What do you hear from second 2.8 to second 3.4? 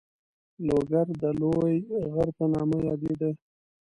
یادېده.